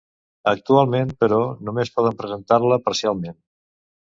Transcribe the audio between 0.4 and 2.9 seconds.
Actualment, però, només poden presentar-la